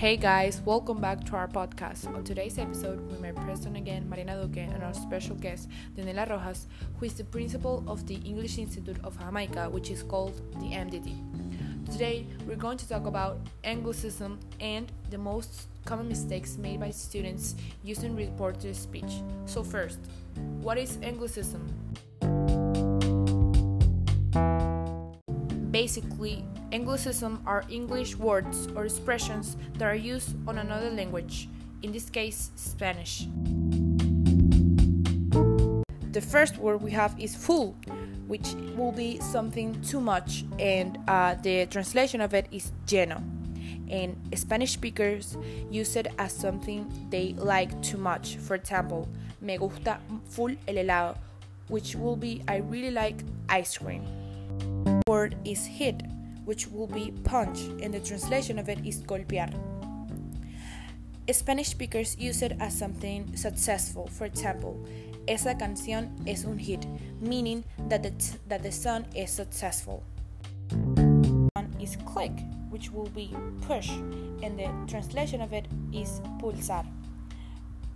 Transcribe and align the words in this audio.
Hey 0.00 0.16
guys, 0.16 0.62
welcome 0.64 0.98
back 0.98 1.24
to 1.24 1.36
our 1.36 1.46
podcast. 1.46 2.06
On 2.06 2.24
today's 2.24 2.58
episode, 2.58 3.06
we 3.12 3.18
may 3.18 3.32
present 3.32 3.76
again 3.76 4.08
Marina 4.08 4.34
Duque 4.34 4.56
and 4.56 4.82
our 4.82 4.94
special 4.94 5.36
guest, 5.36 5.68
Daniela 5.94 6.26
Rojas, 6.26 6.68
who 6.96 7.04
is 7.04 7.12
the 7.12 7.24
principal 7.24 7.84
of 7.86 8.06
the 8.06 8.14
English 8.14 8.56
Institute 8.56 8.96
of 9.04 9.20
Jamaica, 9.20 9.68
which 9.68 9.90
is 9.90 10.02
called 10.02 10.40
the 10.52 10.72
MDT. 10.72 11.92
Today, 11.92 12.26
we're 12.46 12.56
going 12.56 12.78
to 12.78 12.88
talk 12.88 13.04
about 13.04 13.40
Anglicism 13.62 14.40
and 14.58 14.90
the 15.10 15.18
most 15.18 15.68
common 15.84 16.08
mistakes 16.08 16.56
made 16.56 16.80
by 16.80 16.90
students 16.90 17.54
using 17.84 18.16
reported 18.16 18.74
speech. 18.74 19.20
So, 19.44 19.62
first, 19.62 19.98
what 20.62 20.78
is 20.78 20.96
Anglicism? 21.02 21.68
Basically, 25.80 26.44
Anglicism 26.72 27.40
are 27.46 27.64
English 27.70 28.14
words 28.16 28.68
or 28.76 28.84
expressions 28.84 29.56
that 29.78 29.86
are 29.86 29.94
used 29.94 30.36
on 30.46 30.58
another 30.58 30.90
language, 30.90 31.48
in 31.82 31.90
this 31.90 32.10
case, 32.10 32.50
Spanish. 32.54 33.26
The 36.12 36.20
first 36.20 36.58
word 36.58 36.82
we 36.82 36.90
have 36.90 37.18
is 37.18 37.34
full, 37.34 37.74
which 38.26 38.52
will 38.76 38.92
be 38.92 39.20
something 39.20 39.80
too 39.80 40.02
much, 40.02 40.44
and 40.58 40.98
uh, 41.08 41.36
the 41.36 41.64
translation 41.64 42.20
of 42.20 42.34
it 42.34 42.46
is 42.52 42.72
lleno. 42.86 43.24
And 43.88 44.20
Spanish 44.36 44.72
speakers 44.72 45.38
use 45.70 45.96
it 45.96 46.08
as 46.18 46.34
something 46.34 46.92
they 47.08 47.32
like 47.38 47.72
too 47.80 47.96
much. 47.96 48.36
For 48.36 48.54
example, 48.54 49.08
me 49.40 49.56
gusta 49.56 49.98
full 50.28 50.52
el 50.68 50.74
helado, 50.74 51.16
which 51.68 51.96
will 51.96 52.16
be 52.16 52.42
I 52.46 52.56
really 52.58 52.90
like 52.90 53.24
ice 53.48 53.78
cream. 53.78 54.19
Word 55.06 55.36
is 55.44 55.64
hit, 55.64 56.02
which 56.44 56.66
will 56.66 56.86
be 56.86 57.12
punch, 57.24 57.60
and 57.82 57.92
the 57.92 58.00
translation 58.00 58.58
of 58.58 58.68
it 58.68 58.78
is 58.84 59.02
golpear. 59.02 59.52
Spanish 61.30 61.68
speakers 61.68 62.16
use 62.18 62.42
it 62.42 62.56
as 62.58 62.76
something 62.76 63.36
successful. 63.36 64.08
For 64.08 64.24
example, 64.24 64.84
esa 65.28 65.54
canción 65.54 66.10
es 66.26 66.44
un 66.44 66.58
hit, 66.58 66.86
meaning 67.20 67.62
that 67.88 68.02
the, 68.02 68.12
that 68.48 68.62
the 68.62 68.72
song 68.72 69.06
is 69.14 69.30
successful. 69.30 70.02
One 70.70 71.70
is 71.80 71.96
click, 72.04 72.32
which 72.70 72.90
will 72.90 73.08
be 73.10 73.34
push, 73.62 73.90
and 74.42 74.58
the 74.58 74.70
translation 74.88 75.40
of 75.40 75.52
it 75.52 75.66
is 75.92 76.20
pulsar. 76.40 76.84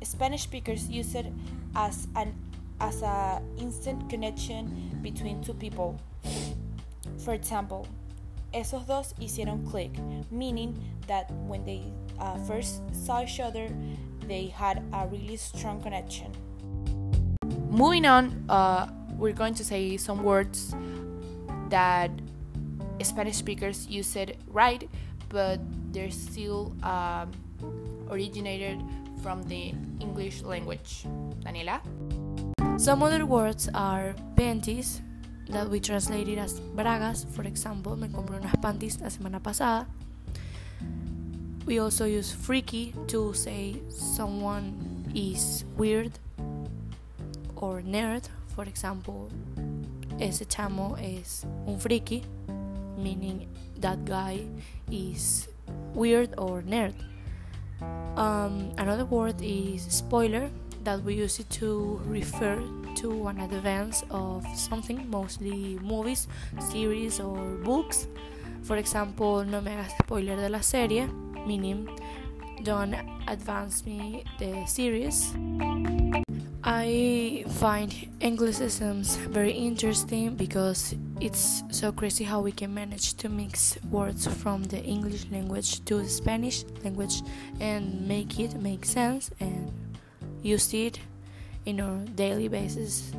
Spanish 0.03 0.43
speakers 0.43 0.89
use 0.89 1.15
it 1.15 1.27
as 1.75 2.07
an 2.15 2.35
as 2.81 3.03
a 3.03 3.41
instant 3.57 4.11
connection 4.11 4.99
between 5.03 5.43
two 5.43 5.55
people. 5.55 5.99
For 7.25 7.33
example, 7.33 7.89
esos 8.53 8.87
dos 8.87 9.15
hicieron 9.19 9.65
click, 9.71 9.91
meaning 10.31 10.77
that 11.07 11.31
when 11.49 11.65
they 11.65 11.91
uh, 12.21 12.37
first 12.45 12.83
saw 12.93 13.23
each 13.23 13.41
other, 13.41 13.69
they 14.29 14.47
had 14.49 14.83
a 14.93 15.07
really 15.09 15.37
strong 15.37 15.81
connection. 15.81 16.31
Moving 17.71 18.05
on, 18.05 18.45
uh, 18.51 18.89
we're 19.17 19.33
going 19.33 19.55
to 19.55 19.65
say 19.65 19.97
some 19.97 20.23
words 20.23 20.75
that 21.71 22.11
Spanish 23.03 23.37
speakers 23.37 23.89
use 23.89 24.15
it 24.17 24.37
right, 24.49 24.89
but 25.31 25.61
they're 25.93 26.11
still 26.11 26.77
um, 26.83 27.33
originated 28.11 28.83
from 29.23 29.43
the 29.45 29.73
English 29.99 30.43
language. 30.43 31.07
Daniela? 31.41 31.81
Some 32.79 33.03
other 33.03 33.25
words 33.25 33.71
are 33.75 34.15
panties, 34.37 35.01
that 35.49 35.69
we 35.69 35.81
translated 35.81 36.39
as 36.39 36.61
bragas. 36.61 37.27
For 37.35 37.43
example, 37.43 37.97
me 37.97 38.09
compré 38.09 38.39
unas 38.41 38.57
panties 38.61 39.01
la 39.01 39.09
semana 39.09 39.43
pasada. 39.43 39.87
We 41.67 41.79
also 41.79 42.05
use 42.05 42.31
freaky 42.33 42.95
to 43.09 43.33
say 43.33 43.81
someone 43.89 45.05
is 45.15 45.65
weird 45.77 46.13
or 47.57 47.81
nerd. 47.81 48.29
For 48.55 48.65
example, 48.65 49.31
ese 50.21 50.45
chamo 50.47 50.97
es 51.01 51.47
un 51.67 51.79
freaky, 51.79 52.23
meaning 52.99 53.49
that 53.81 54.05
guy 54.05 54.45
is 54.91 55.49
weird 55.95 56.35
or 56.39 56.63
nerd. 56.63 56.95
Um, 58.17 58.73
another 58.79 59.05
word 59.05 59.41
is 59.41 59.83
spoiler 59.89 60.51
that 60.85 61.03
we 61.03 61.15
use 61.15 61.41
it 61.41 61.51
to 61.61 62.01
refer 62.05 62.61
to 62.97 63.29
an 63.29 63.41
advance 63.41 64.05
of 64.11 64.47
something, 64.55 65.09
mostly 65.11 65.79
movies, 65.83 66.29
series, 66.59 67.21
or 67.21 67.39
books. 67.65 68.07
For 68.63 68.77
example, 68.77 69.45
no 69.45 69.61
me 69.61 69.73
hagas 69.73 69.93
spoiler 69.99 70.37
de 70.37 70.49
la 70.49 70.61
serie, 70.61 71.07
meaning 71.47 71.89
don't 72.63 72.95
advance 73.29 73.85
me 73.85 74.25
the 74.39 74.65
series. 74.67 75.35
I 76.67 77.45
find 77.61 77.93
Anglicisms 78.21 79.19
very 79.29 79.53
interesting 79.53 80.35
because 80.35 80.95
it's 81.21 81.63
so 81.71 81.93
crazy 81.93 82.25
how 82.25 82.41
we 82.41 82.53
can 82.53 82.73
manage 82.73 83.15
to 83.19 83.29
mix 83.29 83.77
words 83.91 84.27
from 84.27 84.63
the 84.65 84.83
English 84.83 85.27
language 85.31 85.85
to 85.85 85.97
the 85.97 86.09
Spanish 86.09 86.65
language 86.83 87.21
and 87.61 88.09
make 88.09 88.41
it 88.41 88.55
make 88.63 88.87
sense 88.87 89.31
and 89.41 89.71
use 90.43 90.73
it 90.73 91.01
in 91.67 91.81
our 91.81 91.99
daily 92.15 92.49
basis 92.49 93.13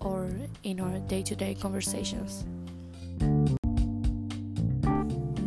or 0.00 0.30
in 0.62 0.80
our 0.80 0.98
day-to-day 1.00 1.54
conversations. 1.60 2.44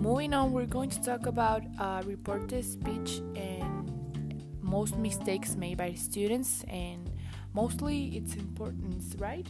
Moving 0.01 0.33
on, 0.33 0.51
we're 0.51 0.65
going 0.65 0.89
to 0.89 1.01
talk 1.01 1.25
about 1.25 1.63
uh, 1.79 2.03
reported 2.05 2.63
speech 2.63 3.21
and 3.35 4.43
most 4.61 4.97
mistakes 4.97 5.55
made 5.55 5.77
by 5.77 5.93
students 5.93 6.63
and 6.67 7.09
mostly 7.53 8.17
its 8.17 8.35
importance, 8.35 9.15
right? 9.17 9.47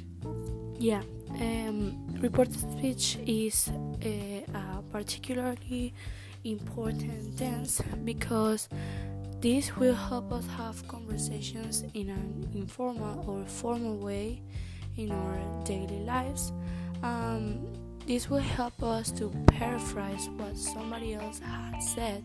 Yeah, 0.79 1.01
um, 1.39 2.05
reported 2.21 2.59
speech 2.59 3.17
is 3.25 3.69
a, 4.01 4.45
a 4.53 4.81
particularly 4.91 5.93
important 6.43 7.37
tense 7.37 7.81
because 8.03 8.67
this 9.43 9.75
will 9.75 9.93
help 9.93 10.31
us 10.31 10.47
have 10.47 10.87
conversations 10.87 11.83
in 11.95 12.07
an 12.07 12.49
informal 12.55 13.25
or 13.27 13.45
formal 13.45 13.97
way 13.97 14.41
in 14.95 15.11
our 15.11 15.37
daily 15.65 15.99
lives. 16.05 16.53
Um, 17.03 17.59
this 18.07 18.29
will 18.29 18.37
help 18.37 18.81
us 18.81 19.11
to 19.11 19.29
paraphrase 19.47 20.29
what 20.37 20.55
somebody 20.55 21.15
else 21.15 21.39
had 21.39 21.77
said 21.83 22.23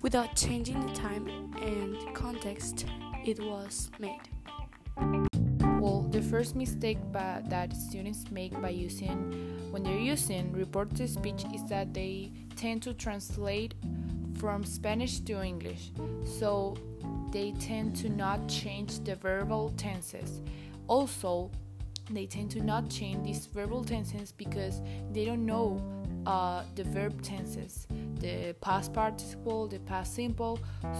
without 0.00 0.34
changing 0.34 0.80
the 0.86 0.94
time 0.94 1.28
and 1.60 2.14
context 2.14 2.86
it 3.26 3.38
was 3.38 3.90
made. 3.98 4.22
Well, 5.82 6.08
the 6.10 6.22
first 6.22 6.56
mistake 6.56 6.96
by, 7.12 7.42
that 7.48 7.76
students 7.76 8.30
make 8.30 8.58
by 8.58 8.70
using 8.70 9.68
when 9.70 9.82
they're 9.82 9.98
using 9.98 10.50
reported 10.52 11.10
speech 11.10 11.44
is 11.54 11.62
that 11.66 11.92
they 11.92 12.32
tend 12.56 12.82
to 12.84 12.94
translate 12.94 13.74
from 14.42 14.64
Spanish 14.64 15.20
to 15.20 15.40
English, 15.40 15.92
so 16.24 16.76
they 17.30 17.52
tend 17.60 17.94
to 17.94 18.08
not 18.08 18.48
change 18.48 18.98
the 19.04 19.14
verbal 19.14 19.72
tenses. 19.76 20.40
Also, 20.88 21.48
they 22.10 22.26
tend 22.26 22.50
to 22.50 22.60
not 22.60 22.90
change 22.90 23.22
these 23.24 23.46
verbal 23.46 23.84
tenses 23.84 24.32
because 24.32 24.82
they 25.12 25.24
don't 25.24 25.46
know 25.46 25.80
uh, 26.26 26.64
the 26.74 26.82
verb 26.82 27.22
tenses, 27.22 27.86
the 28.18 28.52
past 28.60 28.92
participle, 28.92 29.68
the 29.68 29.78
past 29.78 30.16
simple, 30.16 30.58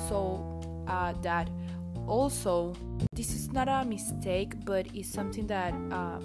so 0.09 0.61
uh, 0.87 1.13
that 1.23 1.51
also 2.07 2.73
this 3.13 3.35
is 3.35 3.53
not 3.53 3.69
a 3.69 3.85
mistake 3.85 4.65
but 4.65 4.87
it's 4.95 5.09
something 5.09 5.47
that 5.47 5.73
uh, 5.91 6.19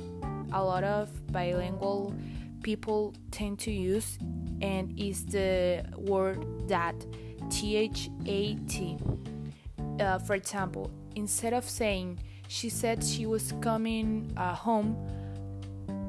a 0.53 0.63
lot 0.63 0.84
of 0.84 1.09
bilingual 1.31 2.13
people 2.64 3.14
tend 3.32 3.59
to 3.59 3.72
use 3.72 4.18
and 4.62 4.98
is 5.00 5.26
the 5.26 5.86
word 5.98 6.68
that 6.68 6.96
t-h-a-t 7.50 8.98
uh, 10.00 10.20
for 10.20 10.36
example 10.36 10.92
instead 11.16 11.54
of 11.54 11.64
saying 11.64 12.20
she 12.48 12.70
said 12.70 13.04
she 13.04 13.26
was 13.26 13.54
coming 13.62 14.32
uh, 14.38 14.54
home 14.54 14.96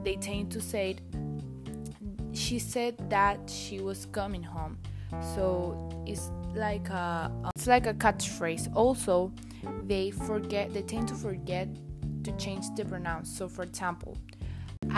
they 0.03 0.17
tend 0.17 0.50
to 0.50 0.61
say 0.61 0.97
she 2.33 2.59
said 2.59 2.95
that 3.11 3.39
she 3.50 3.81
was 3.81 4.06
coming 4.06 4.43
home. 4.43 4.79
So 5.35 5.91
it's 6.06 6.31
like 6.55 6.89
a 6.89 7.31
it's 7.56 7.67
like 7.67 7.87
a 7.87 7.95
catchphrase. 7.95 8.75
Also 8.75 9.33
they 9.85 10.11
forget 10.11 10.73
they 10.73 10.83
tend 10.83 11.09
to 11.09 11.15
forget 11.15 11.69
to 12.25 12.33
change 12.33 12.67
the 12.77 12.85
pronouns 12.85 13.35
so 13.35 13.49
for 13.49 13.62
example 13.62 14.17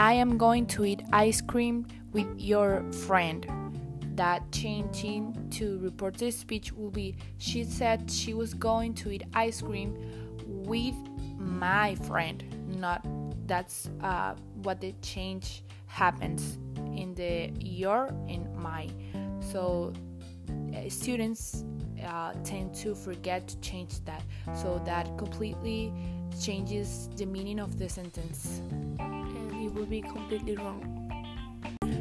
I 0.00 0.14
am 0.14 0.38
going 0.38 0.64
to 0.68 0.86
eat 0.86 1.02
ice 1.12 1.42
cream 1.42 1.86
with 2.12 2.26
your 2.38 2.90
friend. 2.90 3.46
That 4.16 4.50
changing 4.50 5.50
to 5.58 5.78
reported 5.80 6.32
speech 6.32 6.72
will 6.72 6.90
be 6.90 7.18
she 7.36 7.64
said 7.64 8.10
she 8.10 8.32
was 8.32 8.54
going 8.54 8.94
to 8.94 9.10
eat 9.10 9.24
ice 9.34 9.60
cream 9.60 9.94
with 10.46 10.94
my 11.36 11.96
friend. 11.96 12.42
Not 12.78 13.06
that's 13.46 13.90
uh, 14.02 14.36
what 14.62 14.80
the 14.80 14.94
change 15.02 15.64
happens 15.86 16.56
in 16.96 17.14
the 17.14 17.52
your 17.60 18.06
and 18.26 18.48
my. 18.56 18.88
So 19.52 19.92
uh, 20.74 20.88
students 20.88 21.66
uh, 22.02 22.32
tend 22.42 22.74
to 22.76 22.94
forget 22.94 23.48
to 23.48 23.60
change 23.60 24.02
that 24.06 24.22
so 24.54 24.80
that 24.86 25.18
completely 25.18 25.92
changes 26.40 27.10
the 27.16 27.26
meaning 27.26 27.60
of 27.60 27.78
the 27.78 27.86
sentence 27.86 28.62
will 29.80 29.86
be 29.86 30.02
completely 30.02 30.56
wrong. 30.56 30.84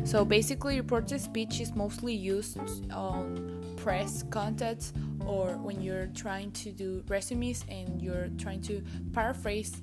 So 0.04 0.26
basically 0.26 0.78
reported 0.78 1.22
speech 1.22 1.62
is 1.62 1.74
mostly 1.74 2.14
used 2.14 2.58
on 2.92 3.76
press 3.78 4.24
contacts 4.30 4.92
or 5.26 5.58
when 5.58 5.82
you're 5.82 6.08
trying 6.08 6.52
to 6.64 6.72
do 6.72 7.04
resumes 7.08 7.64
and 7.70 8.02
you're 8.02 8.30
trying 8.38 8.62
to 8.64 8.84
paraphrase 9.14 9.82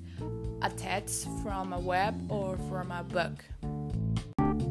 a 0.61 0.69
text 0.69 1.27
from 1.41 1.73
a 1.73 1.79
web 1.79 2.13
or 2.31 2.57
from 2.69 2.91
a 2.91 3.03
book. 3.03 3.43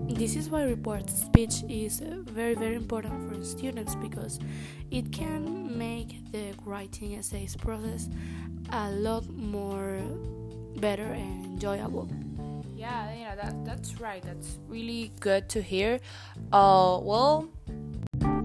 This 0.08 0.36
is 0.36 0.48
why 0.48 0.62
report 0.62 1.10
speech 1.10 1.64
is 1.68 2.00
very 2.00 2.54
very 2.54 2.76
important 2.76 3.28
for 3.28 3.42
students 3.42 3.94
because 3.96 4.38
it 4.90 5.10
can 5.10 5.76
make 5.76 6.30
the 6.32 6.54
writing 6.64 7.16
essays 7.16 7.56
process 7.56 8.08
a 8.70 8.90
lot 8.92 9.28
more 9.28 10.00
better 10.76 11.10
and 11.12 11.44
enjoyable 11.46 12.08
yeah 12.86 13.14
yeah 13.14 13.34
that, 13.34 13.54
that's 13.64 14.00
right 14.00 14.22
that's 14.22 14.58
really 14.68 15.10
good 15.20 15.48
to 15.48 15.60
hear 15.60 15.98
uh 16.52 16.98
well 17.02 17.48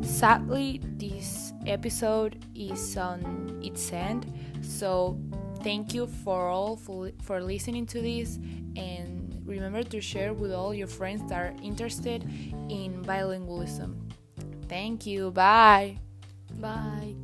sadly 0.02 0.82
this 0.98 1.54
episode 1.68 2.34
is 2.56 2.98
on 2.98 3.22
its 3.64 3.94
end 3.94 4.26
so 4.62 5.18
thank 5.64 5.94
you 5.94 6.08
for 6.24 6.50
all 6.50 6.76
for, 6.76 7.12
for 7.22 7.42
listening 7.42 7.86
to 7.86 8.02
this 8.02 8.40
and 8.76 9.22
remember 9.52 9.84
to 9.84 10.02
share 10.02 10.34
with 10.34 10.52
all 10.52 10.74
your 10.74 10.88
friends 10.88 11.22
that 11.30 11.38
are 11.38 11.54
interested 11.62 12.24
in 12.70 13.04
bilingualism. 13.06 13.96
Thank 14.68 15.06
you. 15.06 15.32
Bye. 15.32 16.00
Bye. 16.60 17.16